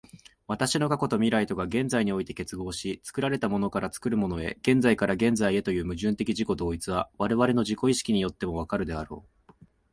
[0.47, 9.51] 私の過去と未来とが現在において結合し、作られたものから作るものへ、現在から現在へという矛盾的自己同一は、我々の自己意識によっても分かるであろう。